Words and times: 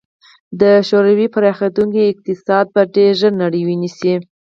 د 0.61 0.63
شوروي 0.89 1.27
پراخېدونکی 1.33 2.03
اقتصاد 2.11 2.65
به 2.73 2.81
ډېر 2.95 3.11
ژر 3.19 3.31
نړۍ 3.43 3.61
ونیسي. 3.65 4.13